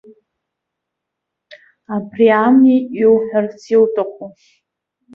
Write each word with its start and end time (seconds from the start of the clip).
Абри 1.95 2.27
ами 2.41 2.75
иуҳәарц 3.01 3.61
иуҭаху? 3.73 4.27